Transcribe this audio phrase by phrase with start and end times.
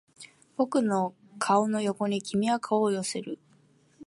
[0.57, 3.37] 僕の顔の横に君は顔を寄せる